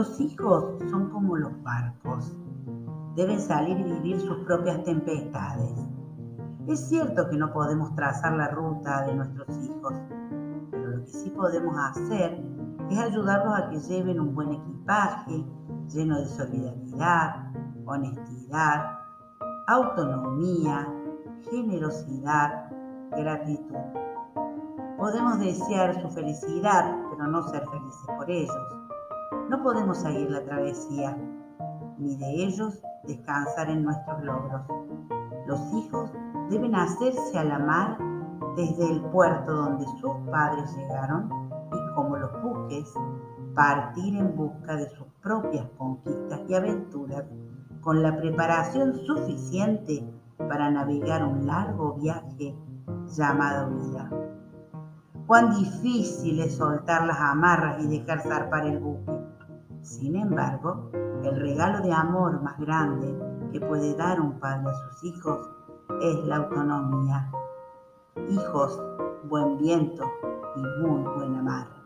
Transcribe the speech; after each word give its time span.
Los 0.00 0.18
hijos 0.18 0.64
son 0.90 1.10
como 1.10 1.36
los 1.36 1.62
barcos. 1.62 2.34
Deben 3.16 3.38
salir 3.38 3.78
y 3.80 3.82
vivir 3.82 4.18
sus 4.18 4.38
propias 4.46 4.82
tempestades. 4.82 5.78
Es 6.66 6.88
cierto 6.88 7.28
que 7.28 7.36
no 7.36 7.52
podemos 7.52 7.94
trazar 7.94 8.32
la 8.32 8.48
ruta 8.48 9.04
de 9.04 9.14
nuestros 9.14 9.48
hijos, 9.62 9.92
pero 10.70 10.86
lo 10.86 11.04
que 11.04 11.10
sí 11.10 11.28
podemos 11.28 11.76
hacer 11.76 12.42
es 12.88 12.98
ayudarlos 12.98 13.58
a 13.58 13.68
que 13.68 13.78
lleven 13.78 14.20
un 14.20 14.34
buen 14.34 14.52
equipaje 14.52 15.44
lleno 15.92 16.18
de 16.18 16.28
solidaridad, 16.28 17.52
honestidad, 17.84 19.00
autonomía, 19.66 20.88
generosidad, 21.50 22.70
gratitud. 23.10 23.76
Podemos 24.96 25.40
desear 25.40 26.00
su 26.00 26.08
felicidad, 26.08 26.96
pero 27.10 27.26
no 27.26 27.42
ser 27.50 27.68
felices 27.68 28.06
por 28.16 28.30
ellos. 28.30 28.79
No 29.48 29.62
podemos 29.62 29.98
seguir 29.98 30.30
la 30.30 30.44
travesía, 30.44 31.16
ni 31.98 32.16
de 32.16 32.44
ellos 32.44 32.82
descansar 33.04 33.70
en 33.70 33.84
nuestros 33.84 34.22
logros. 34.24 34.62
Los 35.46 35.60
hijos 35.74 36.10
deben 36.50 36.74
hacerse 36.74 37.38
a 37.38 37.44
la 37.44 37.58
mar 37.58 37.98
desde 38.56 38.90
el 38.90 39.00
puerto 39.06 39.52
donde 39.52 39.86
sus 40.00 40.12
padres 40.30 40.76
llegaron 40.76 41.30
y 41.72 41.94
como 41.94 42.16
los 42.16 42.30
buques, 42.42 42.92
partir 43.54 44.16
en 44.16 44.34
busca 44.36 44.76
de 44.76 44.88
sus 44.90 45.06
propias 45.22 45.66
conquistas 45.78 46.40
y 46.48 46.54
aventuras 46.54 47.24
con 47.80 48.02
la 48.02 48.16
preparación 48.16 48.94
suficiente 49.06 50.08
para 50.36 50.70
navegar 50.70 51.24
un 51.24 51.46
largo 51.46 51.94
viaje 51.94 52.56
llamado 53.06 53.70
vida. 53.70 54.10
Cuán 55.26 55.54
difícil 55.54 56.40
es 56.40 56.56
soltar 56.56 57.06
las 57.06 57.20
amarras 57.20 57.82
y 57.82 57.86
dejar 57.86 58.20
zarpar 58.20 58.66
el 58.66 58.78
buque. 58.80 59.19
Sin 59.82 60.16
embargo, 60.16 60.90
el 61.24 61.40
regalo 61.40 61.80
de 61.80 61.92
amor 61.92 62.42
más 62.42 62.58
grande 62.58 63.16
que 63.52 63.60
puede 63.60 63.94
dar 63.96 64.20
un 64.20 64.38
padre 64.38 64.70
a 64.70 64.74
sus 64.74 65.04
hijos 65.04 65.48
es 66.02 66.16
la 66.26 66.36
autonomía. 66.36 67.30
Hijos, 68.28 68.78
buen 69.24 69.58
viento 69.58 70.04
y 70.56 70.60
muy 70.82 71.02
buena 71.02 71.42
mar. 71.42 71.79